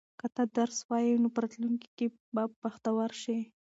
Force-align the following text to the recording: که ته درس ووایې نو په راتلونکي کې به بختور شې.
که 0.19 0.27
ته 0.35 0.43
درس 0.57 0.77
ووایې 0.83 1.15
نو 1.23 1.27
په 1.33 1.39
راتلونکي 1.43 1.89
کې 1.97 2.07
به 2.33 2.43
بختور 2.63 3.11
شې. 3.21 3.37